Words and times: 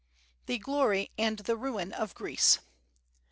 THE 0.47 0.57
GLORY 0.57 1.11
AND 1.19 1.37
THE 1.41 1.55
RUIN 1.55 1.93
OF 1.93 2.15
GREECE. 2.15 2.57